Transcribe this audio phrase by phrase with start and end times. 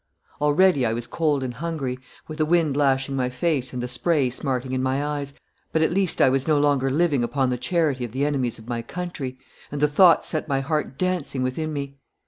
[0.41, 4.31] Already I was cold and hungry, with the wind lashing my face and the spray
[4.31, 5.33] smarting in my eyes,
[5.71, 8.67] but at least I was no longer living upon the charity of the enemies of
[8.67, 9.37] my country,
[9.71, 11.99] and the thought set my heart dancing within me.